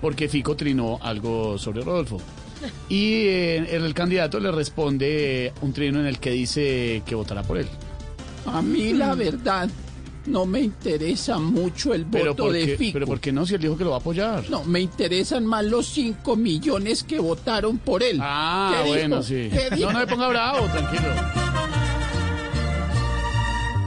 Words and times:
porque 0.00 0.28
Fico 0.28 0.56
trinó 0.56 0.98
algo 1.02 1.58
sobre 1.58 1.82
Rodolfo. 1.82 2.20
Y 2.88 3.24
eh, 3.26 3.76
el 3.76 3.94
candidato 3.94 4.38
le 4.38 4.50
responde 4.50 5.52
un 5.62 5.72
trino 5.72 6.00
en 6.00 6.06
el 6.06 6.18
que 6.18 6.30
dice 6.30 7.02
que 7.06 7.14
votará 7.14 7.42
por 7.42 7.58
él. 7.58 7.66
A 8.46 8.60
mí 8.62 8.92
la 8.92 9.14
verdad 9.14 9.68
no 10.26 10.44
me 10.46 10.60
interesa 10.60 11.38
mucho 11.38 11.94
el 11.94 12.04
voto 12.04 12.36
¿por 12.44 12.52
de 12.52 12.76
Fico. 12.76 12.92
pero 12.94 13.06
¿por 13.06 13.20
qué 13.20 13.32
no? 13.32 13.46
Si 13.46 13.54
él 13.54 13.60
dijo 13.62 13.76
que 13.76 13.84
lo 13.84 13.90
va 13.90 13.96
a 13.96 14.00
apoyar. 14.00 14.48
No, 14.50 14.64
me 14.64 14.80
interesan 14.80 15.46
más 15.46 15.64
los 15.64 15.86
5 15.88 16.36
millones 16.36 17.02
que 17.02 17.18
votaron 17.18 17.78
por 17.78 18.02
él. 18.02 18.18
Ah, 18.20 18.82
bueno, 18.86 19.22
sí. 19.22 19.50
No, 19.78 19.92
no 19.92 19.98
me 19.98 20.06
ponga 20.06 20.28
bravo, 20.28 20.66
tranquilo. 20.66 21.39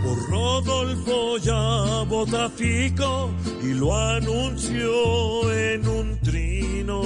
Por 0.04 0.30
Rodolfo 0.30 1.38
ya 1.38 2.04
vota 2.10 2.50
Fico 2.50 3.32
y 3.64 3.74
lo 3.74 3.96
anunció 3.96 5.52
en 5.54 5.88
un 5.88 6.20
trino. 6.20 7.02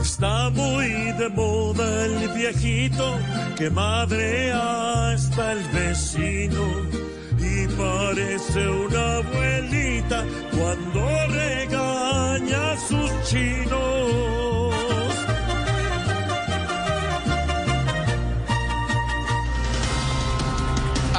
Está 0.00 0.50
muy 0.50 0.88
de 1.18 1.28
moda 1.28 2.04
el 2.06 2.28
viejito 2.30 3.16
que 3.56 3.70
madrea 3.70 5.12
hasta 5.12 5.52
el 5.52 5.62
vecino 5.70 6.64
y 7.38 7.66
parece 7.68 8.68
una 8.68 9.16
abuelita 9.18 10.24
cuando 10.50 11.00
regaña 11.28 12.72
a 12.72 12.76
sus 12.88 13.10
chinos. 13.30 13.91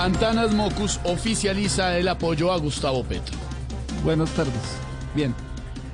Antanas 0.04 0.54
Mocus 0.54 1.00
oficializa 1.06 1.98
el 1.98 2.10
apoyo 2.10 2.52
a 2.52 2.58
Gustavo 2.58 3.06
Petro. 3.06 3.38
Buenas 4.04 4.30
tardes. 4.32 4.78
Bien, 5.16 5.34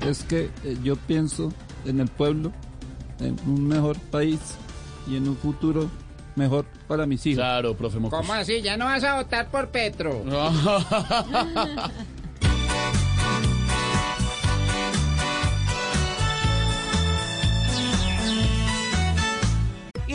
es 0.04 0.24
que 0.24 0.50
eh, 0.64 0.78
yo 0.82 0.96
pienso 0.96 1.54
en 1.86 2.00
el 2.00 2.08
pueblo, 2.08 2.52
en 3.20 3.40
un 3.46 3.68
mejor 3.68 4.00
país 4.00 4.40
y 5.08 5.16
en 5.16 5.30
un 5.30 5.38
futuro 5.38 5.92
mejor 6.36 6.66
para 6.88 7.06
mis 7.06 7.24
hijos. 7.28 7.38
Claro, 7.38 7.78
profe 7.78 8.00
Mocus. 8.00 8.18
¿Cómo 8.18 8.34
así? 8.34 8.64
¿Ya 8.64 8.78
no 8.78 8.86
vas 8.86 9.04
a 9.04 9.18
votar 9.18 9.52
por 9.52 9.70
Petro? 9.70 10.24
It 10.26 10.34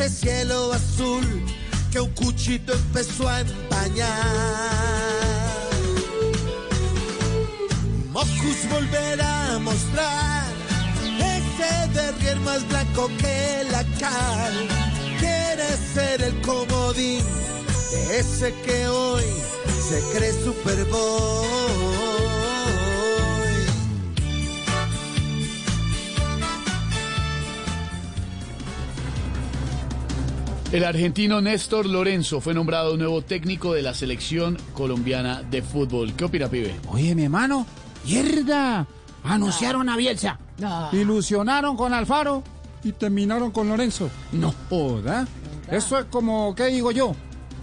Ese 0.00 0.08
cielo 0.10 0.72
azul 0.72 1.24
que 1.90 1.98
un 2.00 2.10
cuchito 2.10 2.72
empezó 2.72 3.28
a 3.28 3.40
empañar. 3.40 4.06
Mocus 8.12 8.68
volverá 8.70 9.54
a 9.54 9.58
mostrar 9.58 10.44
ese 11.02 11.88
derrier 11.94 12.38
más 12.40 12.66
blanco 12.68 13.10
que 13.18 13.64
la 13.72 13.82
cal. 13.98 14.68
Quiere 15.18 15.66
ser 15.94 16.22
el 16.22 16.40
comodín 16.42 17.24
de 17.90 18.20
ese 18.20 18.54
que 18.64 18.86
hoy 18.86 19.24
se 19.88 20.00
cree 20.16 20.32
Superboy. 20.44 22.17
El 30.70 30.84
argentino 30.84 31.40
Néstor 31.40 31.86
Lorenzo 31.86 32.42
fue 32.42 32.52
nombrado 32.52 32.98
nuevo 32.98 33.22
técnico 33.22 33.72
de 33.72 33.80
la 33.80 33.94
selección 33.94 34.58
colombiana 34.74 35.42
de 35.42 35.62
fútbol. 35.62 36.12
¿Qué 36.12 36.24
opina, 36.24 36.48
pibe? 36.48 36.78
Oye, 36.88 37.14
mi 37.14 37.24
hermano, 37.24 37.66
mierda. 38.04 38.86
Anunciaron 39.24 39.88
a 39.88 39.96
Bielsa. 39.96 40.38
Ilusionaron 40.92 41.74
con 41.74 41.94
Alfaro. 41.94 42.42
Y 42.84 42.92
terminaron 42.92 43.50
con 43.50 43.68
Lorenzo. 43.68 44.10
No. 44.32 44.54
¿Joda? 44.68 45.26
Eso 45.70 45.98
es 45.98 46.04
como, 46.04 46.54
¿qué 46.54 46.66
digo 46.66 46.90
yo? 46.92 47.14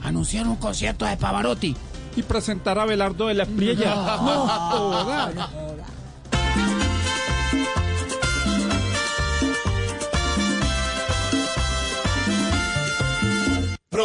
Anunciaron 0.01 0.53
un 0.53 0.57
concierto 0.57 1.05
de 1.05 1.15
Pavarotti. 1.15 1.75
Y 2.15 2.23
presentar 2.23 2.79
a 2.79 2.85
Belardo 2.85 3.27
de 3.27 3.35
la 3.35 3.43
Espriella. 3.43 3.95
No, 3.95 4.47
joda. 4.47 5.49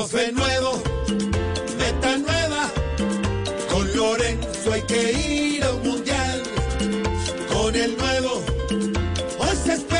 Profe 0.00 0.32
nuevo, 0.32 0.82
meta 1.78 2.16
nueva, 2.16 2.70
con 3.70 3.94
Lorenzo 3.94 4.72
hay 4.72 4.80
que 4.84 5.12
ir 5.12 5.62
a 5.62 5.74
un 5.74 5.82
mundial. 5.82 6.42
Con 7.52 7.76
el 7.76 7.98
nuevo, 7.98 8.42
hoy 9.38 9.56
se 9.62 9.74
espera, 9.74 9.99